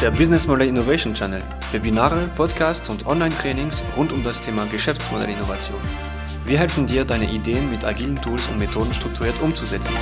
[0.00, 1.42] der Business Model Innovation Channel.
[1.72, 5.80] Webinare, Podcasts und Online-Trainings rund um das Thema Geschäftsmodellinnovation.
[6.46, 9.92] Wir helfen dir, deine Ideen mit agilen Tools und Methoden strukturiert umzusetzen.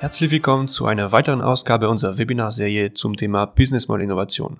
[0.00, 4.58] Herzlich willkommen zu einer weiteren Ausgabe unserer Webinarserie zum Thema Business Model Innovation.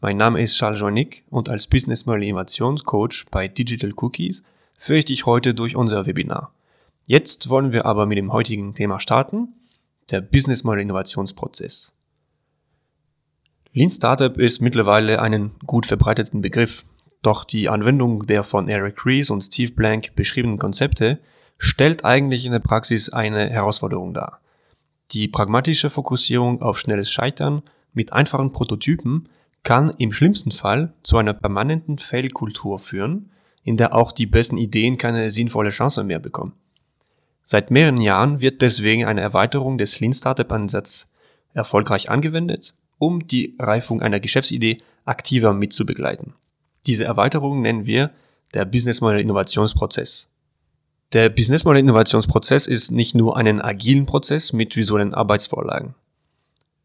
[0.00, 4.44] Mein Name ist Charles Joannick und als Business Model Innovation Coach bei Digital Cookies
[4.78, 6.52] führe ich dich heute durch unser Webinar.
[7.06, 9.52] Jetzt wollen wir aber mit dem heutigen Thema starten,
[10.10, 11.92] der Business Model Innovationsprozess.
[13.72, 16.84] Lean Startup ist mittlerweile einen gut verbreiteten Begriff,
[17.22, 21.18] doch die Anwendung der von Eric Ries und Steve Blank beschriebenen Konzepte
[21.58, 24.40] stellt eigentlich in der Praxis eine Herausforderung dar.
[25.12, 29.28] Die pragmatische Fokussierung auf schnelles Scheitern mit einfachen Prototypen
[29.62, 33.30] kann im schlimmsten Fall zu einer permanenten Fail-Kultur führen,
[33.64, 36.52] in der auch die besten Ideen keine sinnvolle Chance mehr bekommen.
[37.50, 41.10] Seit mehreren Jahren wird deswegen eine Erweiterung des Lean Startup Ansatzes
[41.54, 46.34] erfolgreich angewendet, um die Reifung einer Geschäftsidee aktiver mitzubegleiten.
[46.84, 48.10] Diese Erweiterung nennen wir
[48.52, 50.28] der Business Model Innovationsprozess.
[51.14, 55.94] Der Business Model Innovationsprozess ist nicht nur einen agilen Prozess mit visuellen Arbeitsvorlagen.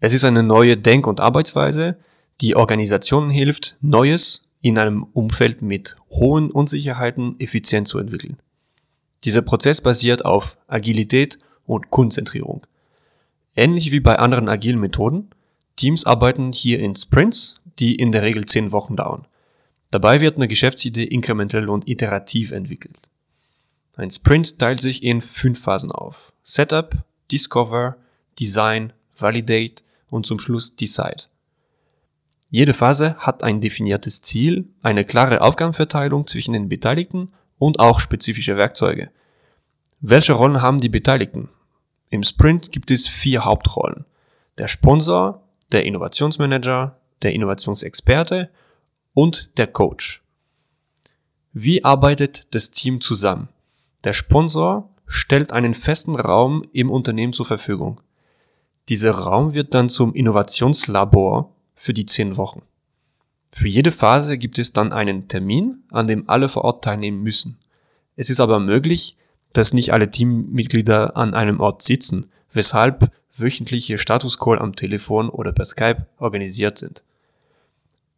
[0.00, 1.98] Es ist eine neue Denk- und Arbeitsweise,
[2.40, 8.38] die Organisationen hilft, Neues in einem Umfeld mit hohen Unsicherheiten effizient zu entwickeln.
[9.24, 12.66] Dieser Prozess basiert auf Agilität und Konzentrierung.
[13.56, 15.30] Ähnlich wie bei anderen agilen Methoden,
[15.76, 19.26] Teams arbeiten hier in Sprints, die in der Regel zehn Wochen dauern.
[19.90, 23.08] Dabei wird eine Geschäftsidee inkrementell und iterativ entwickelt.
[23.96, 26.32] Ein Sprint teilt sich in fünf Phasen auf.
[26.44, 26.94] Setup,
[27.32, 27.96] Discover,
[28.38, 31.24] Design, Validate und zum Schluss Decide.
[32.50, 38.56] Jede Phase hat ein definiertes Ziel, eine klare Aufgabenverteilung zwischen den Beteiligten und auch spezifische
[38.56, 39.10] Werkzeuge.
[40.00, 41.48] Welche Rollen haben die Beteiligten?
[42.10, 44.04] Im Sprint gibt es vier Hauptrollen.
[44.56, 45.42] Der Sponsor,
[45.72, 48.50] der Innovationsmanager, der Innovationsexperte
[49.12, 50.22] und der Coach.
[51.52, 53.48] Wie arbeitet das Team zusammen?
[54.04, 58.00] Der Sponsor stellt einen festen Raum im Unternehmen zur Verfügung.
[58.88, 62.62] Dieser Raum wird dann zum Innovationslabor für die zehn Wochen.
[63.50, 67.58] Für jede Phase gibt es dann einen Termin, an dem alle vor Ort teilnehmen müssen.
[68.16, 69.16] Es ist aber möglich,
[69.52, 75.64] dass nicht alle Teammitglieder an einem Ort sitzen, weshalb wöchentliche Status-Call am Telefon oder per
[75.64, 77.04] Skype organisiert sind.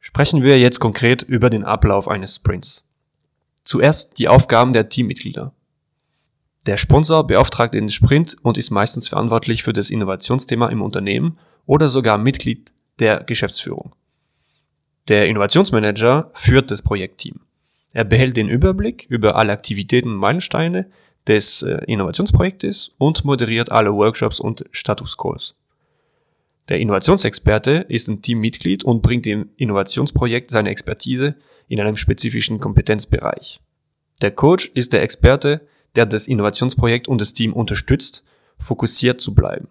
[0.00, 2.84] Sprechen wir jetzt konkret über den Ablauf eines Sprints.
[3.62, 5.52] Zuerst die Aufgaben der Teammitglieder.
[6.66, 11.88] Der Sponsor beauftragt den Sprint und ist meistens verantwortlich für das Innovationsthema im Unternehmen oder
[11.88, 13.94] sogar Mitglied der Geschäftsführung.
[15.08, 17.40] Der Innovationsmanager führt das Projektteam.
[17.94, 20.90] Er behält den Überblick über alle Aktivitäten und Meilensteine
[21.26, 25.54] des äh, Innovationsprojektes und moderiert alle Workshops und Status Calls.
[26.68, 31.34] Der Innovationsexperte ist ein Teammitglied und bringt dem Innovationsprojekt seine Expertise
[31.68, 33.60] in einem spezifischen Kompetenzbereich.
[34.20, 35.62] Der Coach ist der Experte,
[35.96, 38.24] der das Innovationsprojekt und das Team unterstützt,
[38.58, 39.68] fokussiert zu bleiben.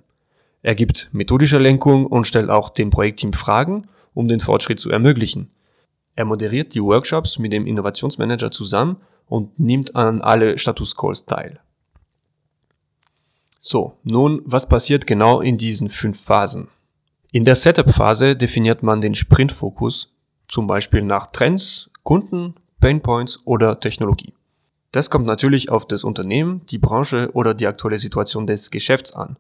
[0.64, 3.88] Er gibt methodische Lenkung und stellt auch dem Projektteam Fragen
[4.18, 5.50] um den Fortschritt zu ermöglichen.
[6.16, 8.98] Er moderiert die Workshops mit dem Innovationsmanager zusammen
[9.28, 11.60] und nimmt an alle Status Calls teil.
[13.60, 16.68] So, nun, was passiert genau in diesen fünf Phasen?
[17.32, 20.14] In der Setup-Phase definiert man den Sprint-Fokus,
[20.48, 24.34] zum Beispiel nach Trends, Kunden, Painpoints oder Technologie.
[24.92, 29.38] Das kommt natürlich auf das Unternehmen, die Branche oder die aktuelle Situation des Geschäfts an.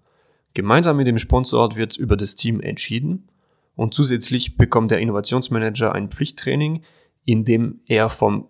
[0.54, 3.30] Gemeinsam mit dem Sponsor wird über das Team entschieden
[3.78, 6.82] und zusätzlich bekommt der Innovationsmanager ein Pflichttraining,
[7.24, 8.48] in dem er vom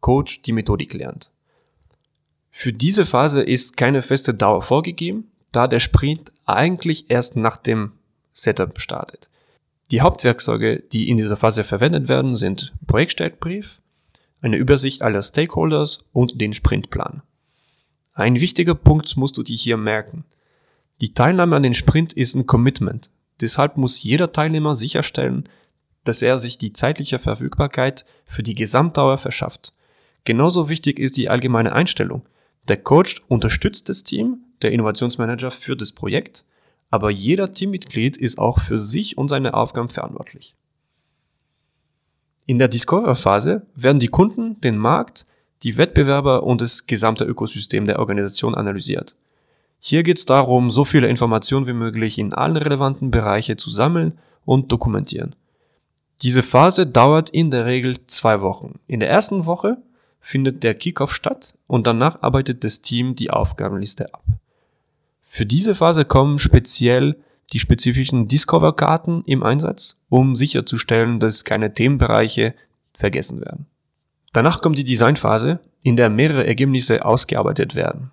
[0.00, 1.32] Coach die Methodik lernt.
[2.50, 7.92] Für diese Phase ist keine feste Dauer vorgegeben, da der Sprint eigentlich erst nach dem
[8.32, 9.30] Setup startet.
[9.90, 13.80] Die Hauptwerkzeuge, die in dieser Phase verwendet werden, sind Projektstartbrief,
[14.42, 17.22] eine Übersicht aller Stakeholders und den Sprintplan.
[18.12, 20.24] Ein wichtiger Punkt musst du dir hier merken.
[21.00, 23.10] Die Teilnahme an den Sprint ist ein Commitment.
[23.40, 25.48] Deshalb muss jeder Teilnehmer sicherstellen,
[26.04, 29.74] dass er sich die zeitliche Verfügbarkeit für die Gesamtdauer verschafft.
[30.24, 32.22] Genauso wichtig ist die allgemeine Einstellung.
[32.68, 36.44] Der Coach unterstützt das Team, der Innovationsmanager führt das Projekt,
[36.90, 40.56] aber jeder Teammitglied ist auch für sich und seine Aufgaben verantwortlich.
[42.46, 45.26] In der Discover-Phase werden die Kunden, den Markt,
[45.62, 49.16] die Wettbewerber und das gesamte Ökosystem der Organisation analysiert.
[49.78, 54.18] Hier geht es darum, so viele Informationen wie möglich in allen relevanten Bereiche zu sammeln
[54.44, 55.34] und dokumentieren.
[56.22, 58.78] Diese Phase dauert in der Regel zwei Wochen.
[58.86, 59.76] In der ersten Woche
[60.20, 64.24] findet der Kickoff statt und danach arbeitet das Team die Aufgabenliste ab.
[65.22, 67.16] Für diese Phase kommen speziell
[67.52, 72.54] die spezifischen Discover-Karten im Einsatz, um sicherzustellen, dass keine Themenbereiche
[72.94, 73.66] vergessen werden.
[74.32, 78.10] Danach kommt die Designphase, in der mehrere Ergebnisse ausgearbeitet werden.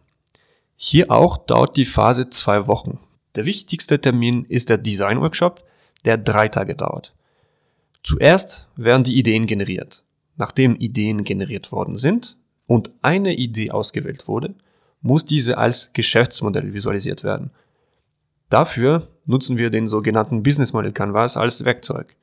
[0.85, 2.99] Hier auch dauert die Phase zwei Wochen.
[3.35, 5.63] Der wichtigste Termin ist der Design Workshop,
[6.03, 7.13] der drei Tage dauert.
[8.03, 10.03] Zuerst werden die Ideen generiert.
[10.35, 12.35] Nachdem Ideen generiert worden sind
[12.67, 14.55] und eine Idee ausgewählt wurde,
[15.01, 17.51] muss diese als Geschäftsmodell visualisiert werden.
[18.49, 22.17] Dafür nutzen wir den sogenannten Business Model Canvas als Werkzeug.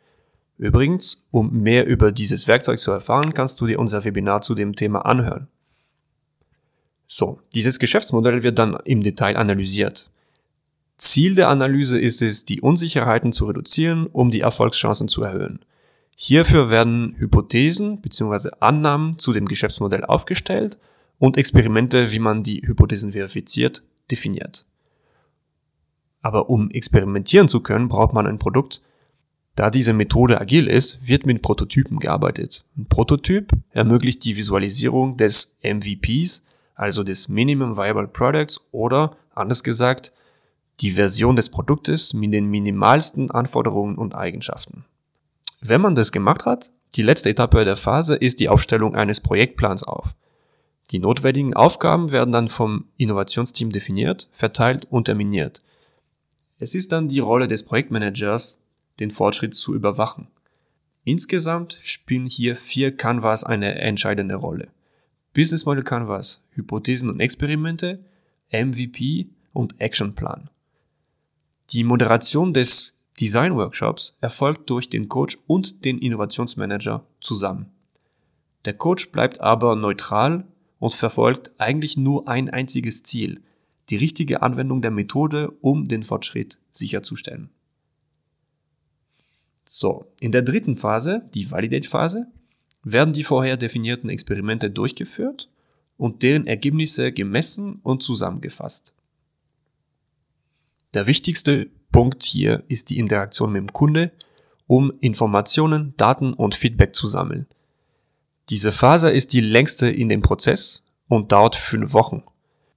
[0.58, 4.76] Übrigens, um mehr über dieses Werkzeug zu erfahren, kannst du dir unser Webinar zu dem
[4.76, 5.48] Thema anhören.
[7.12, 10.12] So, dieses Geschäftsmodell wird dann im Detail analysiert.
[10.96, 15.58] Ziel der Analyse ist es, die Unsicherheiten zu reduzieren, um die Erfolgschancen zu erhöhen.
[16.16, 18.50] Hierfür werden Hypothesen bzw.
[18.60, 20.78] Annahmen zu dem Geschäftsmodell aufgestellt
[21.18, 24.64] und Experimente, wie man die Hypothesen verifiziert, definiert.
[26.22, 28.82] Aber um experimentieren zu können, braucht man ein Produkt.
[29.56, 32.64] Da diese Methode agil ist, wird mit Prototypen gearbeitet.
[32.78, 36.44] Ein Prototyp ermöglicht die Visualisierung des MVPs,
[36.80, 40.14] also des Minimum Viable Products oder, anders gesagt,
[40.80, 44.86] die Version des Produktes mit den minimalsten Anforderungen und Eigenschaften.
[45.60, 49.82] Wenn man das gemacht hat, die letzte Etappe der Phase ist die Aufstellung eines Projektplans
[49.82, 50.14] auf.
[50.90, 55.60] Die notwendigen Aufgaben werden dann vom Innovationsteam definiert, verteilt und terminiert.
[56.58, 58.58] Es ist dann die Rolle des Projektmanagers,
[59.00, 60.28] den Fortschritt zu überwachen.
[61.04, 64.68] Insgesamt spielen hier vier Canvas eine entscheidende Rolle.
[65.32, 68.04] Business Model Canvas, Hypothesen und Experimente,
[68.52, 70.50] MVP und Actionplan.
[71.70, 77.70] Die Moderation des Design Workshops erfolgt durch den Coach und den Innovationsmanager zusammen.
[78.64, 80.44] Der Coach bleibt aber neutral
[80.78, 83.42] und verfolgt eigentlich nur ein einziges Ziel,
[83.88, 87.50] die richtige Anwendung der Methode, um den Fortschritt sicherzustellen.
[89.64, 92.26] So, in der dritten Phase, die Validate-Phase,
[92.82, 95.48] werden die vorher definierten Experimente durchgeführt
[95.96, 98.94] und deren Ergebnisse gemessen und zusammengefasst.
[100.94, 104.12] Der wichtigste Punkt hier ist die Interaktion mit dem Kunde,
[104.66, 107.46] um Informationen, Daten und Feedback zu sammeln.
[108.48, 112.22] Diese Phase ist die längste in dem Prozess und dauert fünf Wochen.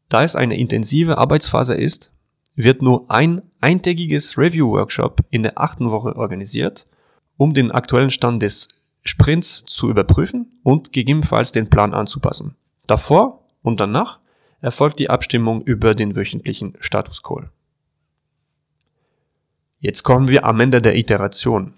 [0.09, 2.11] Da es eine intensive Arbeitsphase ist,
[2.55, 6.85] wird nur ein eintägiges Review-Workshop in der achten Woche organisiert,
[7.37, 12.55] um den aktuellen Stand des Sprints zu überprüfen und gegebenenfalls den Plan anzupassen.
[12.87, 14.19] Davor und danach
[14.61, 17.49] erfolgt die Abstimmung über den wöchentlichen Status Call.
[19.79, 21.73] Jetzt kommen wir am Ende der Iteration.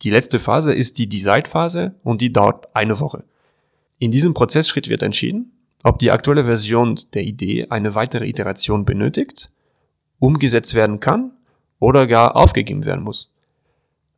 [0.00, 3.24] Die letzte Phase ist die Decide-Phase und die dauert eine Woche.
[3.98, 5.52] In diesem Prozessschritt wird entschieden,
[5.84, 9.52] ob die aktuelle Version der Idee eine weitere Iteration benötigt,
[10.18, 11.32] umgesetzt werden kann
[11.78, 13.31] oder gar aufgegeben werden muss.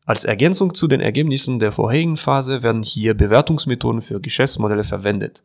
[0.06, 5.42] Als Ergänzung zu den Ergebnissen der vorherigen Phase werden hier Bewertungsmethoden für Geschäftsmodelle verwendet.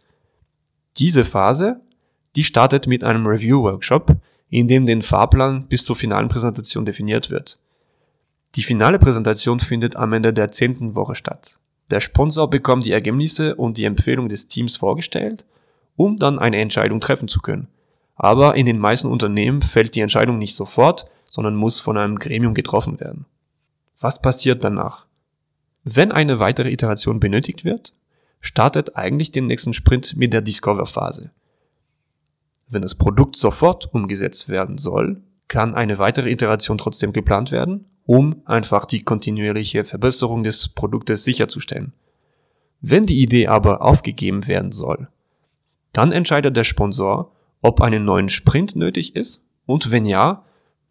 [0.98, 1.80] Diese Phase,
[2.36, 4.18] die startet mit einem Review-Workshop,
[4.50, 7.58] in dem den Fahrplan bis zur finalen Präsentation definiert wird.
[8.56, 11.60] Die finale Präsentation findet am Ende der zehnten Woche statt.
[11.90, 15.46] Der Sponsor bekommt die Ergebnisse und die Empfehlung des Teams vorgestellt,
[15.96, 17.68] um dann eine Entscheidung treffen zu können.
[18.16, 22.54] Aber in den meisten Unternehmen fällt die Entscheidung nicht sofort, sondern muss von einem Gremium
[22.54, 23.26] getroffen werden.
[24.00, 25.08] Was passiert danach?
[25.84, 27.94] Wenn eine weitere Iteration benötigt wird,
[28.40, 31.32] startet eigentlich den nächsten Sprint mit der Discover-Phase.
[32.70, 38.42] Wenn das Produkt sofort umgesetzt werden soll, kann eine weitere Iteration trotzdem geplant werden, um
[38.46, 41.94] einfach die kontinuierliche Verbesserung des Produktes sicherzustellen.
[42.82, 45.10] Wenn die Idee aber aufgegeben werden soll,
[45.92, 50.46] dann entscheidet der Sponsor, ob einen neuen Sprint nötig ist und wenn ja,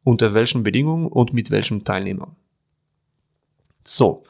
[0.04, 2.34] unter welchen Bedingungen und mit welchem Teilnehmer.
[3.90, 4.22] So,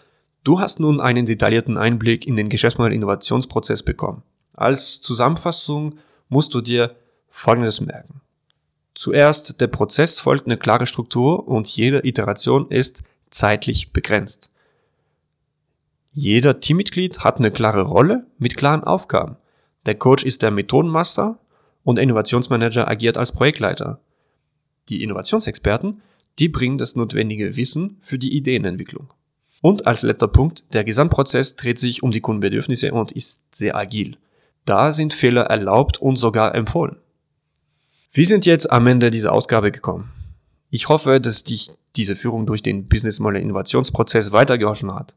[0.45, 4.23] du hast nun einen detaillierten Einblick in den Geschäftsmodell-Innovationsprozess bekommen.
[4.55, 5.99] Als Zusammenfassung
[6.29, 6.95] musst du dir
[7.29, 8.21] Folgendes merken.
[8.95, 14.51] Zuerst, der Prozess folgt eine klare Struktur und jede Iteration ist zeitlich begrenzt.
[16.13, 19.39] Jeder Teammitglied hat eine klare Rolle mit klaren Aufgaben.
[19.87, 21.37] Der Coach ist der Methodenmaster
[21.83, 23.99] und der Innovationsmanager agiert als Projektleiter.
[24.89, 26.01] Die Innovationsexperten,
[26.39, 29.13] die bringen das notwendige Wissen für die Ideenentwicklung.
[29.61, 34.17] Und als letzter Punkt, der Gesamtprozess dreht sich um die Kundenbedürfnisse und ist sehr agil.
[34.65, 36.97] Da sind Fehler erlaubt und sogar empfohlen.
[38.13, 40.13] Wir sind jetzt am Ende dieser Ausgabe gekommen.
[40.71, 45.17] Ich hoffe, dass dich diese Führung durch den Business Model Innovationsprozess weitergeholfen hat.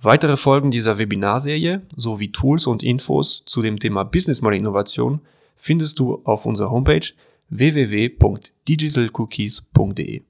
[0.00, 5.20] Weitere Folgen dieser Webinarserie sowie Tools und Infos zu dem Thema Business Model Innovation
[5.56, 7.06] findest du auf unserer Homepage
[7.48, 10.22] www.digitalcookies.de.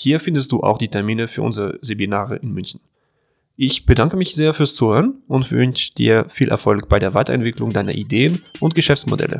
[0.00, 2.78] Hier findest du auch die Termine für unsere Seminare in München.
[3.56, 7.92] Ich bedanke mich sehr fürs Zuhören und wünsche dir viel Erfolg bei der Weiterentwicklung deiner
[7.92, 9.38] Ideen und Geschäftsmodelle.